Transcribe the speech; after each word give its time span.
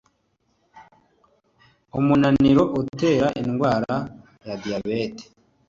Umunaniro 1.97 2.63
utera 2.81 3.27
indwara 3.41 3.95
ya 4.47 4.55
diyabete 4.61 5.23